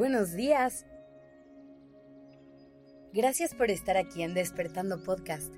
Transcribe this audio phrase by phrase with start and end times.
[0.00, 0.86] Buenos días.
[3.12, 5.52] Gracias por estar aquí en Despertando Podcast.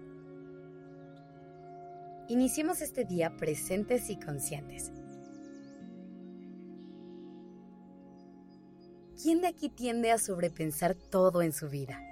[2.27, 4.91] Iniciemos este día presentes y conscientes.
[9.23, 12.03] ¿Quién de aquí tiende a sobrepensar todo en su vida?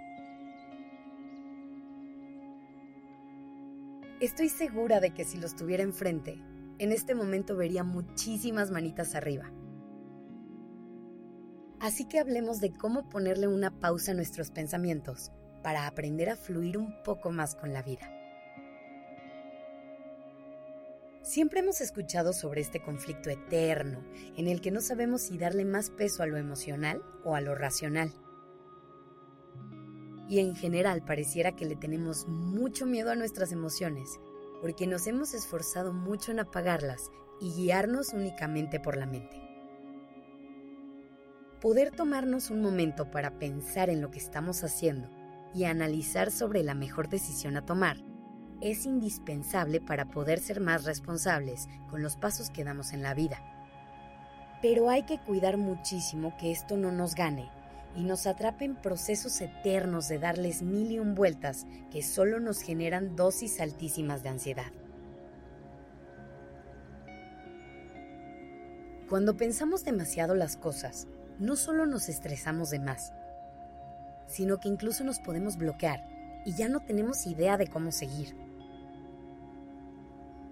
[4.20, 6.40] Estoy segura de que si los tuviera enfrente,
[6.78, 9.50] en este momento vería muchísimas manitas arriba
[11.80, 16.76] Así que hablemos de cómo ponerle una pausa a nuestros pensamientos para aprender a fluir
[16.76, 18.10] un poco más con la vida.
[21.22, 24.04] Siempre hemos escuchado sobre este conflicto eterno
[24.36, 27.54] en el que no sabemos si darle más peso a lo emocional o a lo
[27.54, 28.12] racional.
[30.28, 34.20] Y en general pareciera que le tenemos mucho miedo a nuestras emociones
[34.60, 39.49] porque nos hemos esforzado mucho en apagarlas y guiarnos únicamente por la mente.
[41.60, 45.10] Poder tomarnos un momento para pensar en lo que estamos haciendo
[45.54, 47.98] y analizar sobre la mejor decisión a tomar
[48.62, 53.42] es indispensable para poder ser más responsables con los pasos que damos en la vida.
[54.62, 57.50] Pero hay que cuidar muchísimo que esto no nos gane
[57.94, 62.62] y nos atrape en procesos eternos de darles mil y un vueltas que solo nos
[62.62, 64.72] generan dosis altísimas de ansiedad.
[69.10, 71.08] Cuando pensamos demasiado las cosas,
[71.40, 73.14] no solo nos estresamos de más,
[74.26, 76.06] sino que incluso nos podemos bloquear
[76.44, 78.36] y ya no tenemos idea de cómo seguir.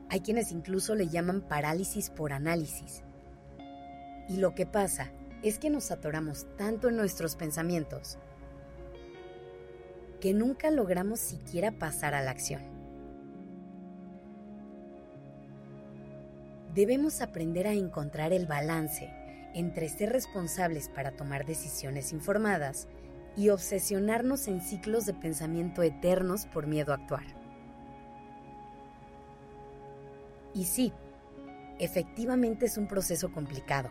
[0.09, 3.03] Hay quienes incluso le llaman parálisis por análisis.
[4.31, 5.11] Y lo que pasa
[5.43, 8.17] es que nos atoramos tanto en nuestros pensamientos
[10.21, 12.63] que nunca logramos siquiera pasar a la acción.
[16.75, 19.18] Debemos aprender a encontrar el balance
[19.55, 22.89] entre ser responsables para tomar decisiones informadas
[23.37, 27.25] y obsesionarnos en ciclos de pensamiento eternos por miedo a actuar.
[30.55, 30.93] Y sí,
[31.79, 33.91] efectivamente es un proceso complicado.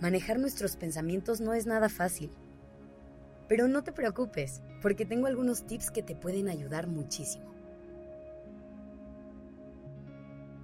[0.00, 2.30] Manejar nuestros pensamientos no es nada fácil.
[3.48, 7.52] Pero no te preocupes, porque tengo algunos tips que te pueden ayudar muchísimo.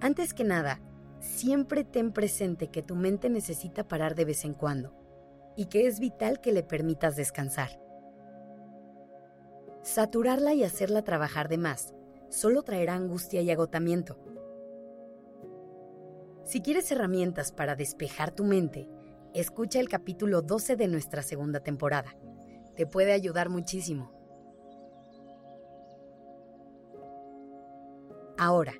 [0.01, 0.79] Antes que nada,
[1.19, 4.93] siempre ten presente que tu mente necesita parar de vez en cuando
[5.55, 7.81] y que es vital que le permitas descansar.
[9.81, 11.93] Saturarla y hacerla trabajar de más
[12.29, 14.17] solo traerá angustia y agotamiento.
[16.43, 18.87] Si quieres herramientas para despejar tu mente,
[19.33, 22.15] escucha el capítulo 12 de nuestra segunda temporada.
[22.75, 24.11] Te puede ayudar muchísimo.
[28.37, 28.73] Ahora,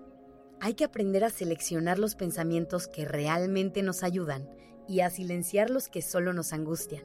[0.61, 4.49] hay que aprender a seleccionar los pensamientos que realmente nos ayudan
[4.87, 7.03] y a silenciar los que solo nos angustian.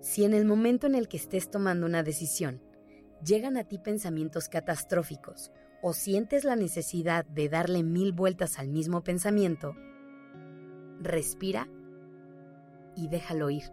[0.00, 2.62] Si en el momento en el que estés tomando una decisión
[3.24, 5.50] llegan a ti pensamientos catastróficos
[5.82, 9.74] o sientes la necesidad de darle mil vueltas al mismo pensamiento,
[11.00, 11.68] respira
[12.96, 13.64] y déjalo ir.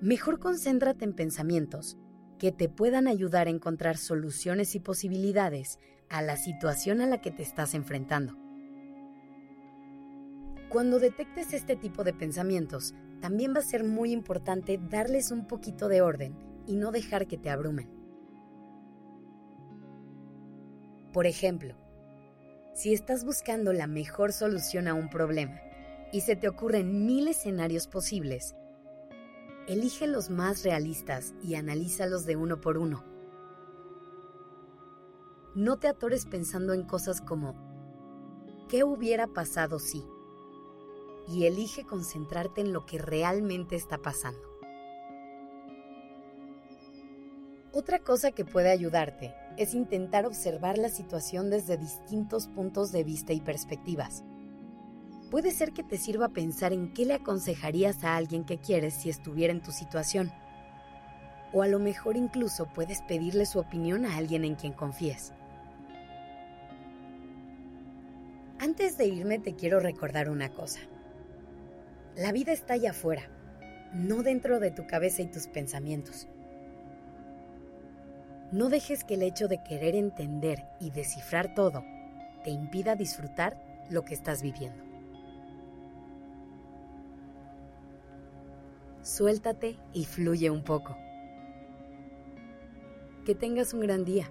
[0.00, 1.96] Mejor concéntrate en pensamientos
[2.42, 7.30] que te puedan ayudar a encontrar soluciones y posibilidades a la situación a la que
[7.30, 8.36] te estás enfrentando.
[10.68, 15.86] Cuando detectes este tipo de pensamientos, también va a ser muy importante darles un poquito
[15.86, 16.36] de orden
[16.66, 17.88] y no dejar que te abrumen.
[21.12, 21.76] Por ejemplo,
[22.74, 25.60] si estás buscando la mejor solución a un problema
[26.12, 28.56] y se te ocurren mil escenarios posibles,
[29.68, 33.04] Elige los más realistas y analízalos de uno por uno.
[35.54, 37.54] No te atores pensando en cosas como
[38.68, 40.04] ¿qué hubiera pasado si?
[41.28, 44.48] Y elige concentrarte en lo que realmente está pasando.
[47.72, 53.32] Otra cosa que puede ayudarte es intentar observar la situación desde distintos puntos de vista
[53.32, 54.24] y perspectivas
[55.32, 59.08] puede ser que te sirva pensar en qué le aconsejarías a alguien que quieres si
[59.08, 60.30] estuviera en tu situación.
[61.54, 65.32] O a lo mejor incluso puedes pedirle su opinión a alguien en quien confíes.
[68.58, 70.80] Antes de irme te quiero recordar una cosa.
[72.14, 73.22] La vida está allá afuera,
[73.94, 76.28] no dentro de tu cabeza y tus pensamientos.
[78.52, 81.82] No dejes que el hecho de querer entender y descifrar todo
[82.44, 83.56] te impida disfrutar
[83.88, 84.91] lo que estás viviendo.
[89.02, 90.96] Suéltate y fluye un poco.
[93.24, 94.30] Que tengas un gran día.